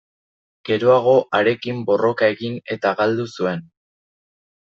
[0.69, 3.65] Geroago, harekin borroka egin eta galdu zuen.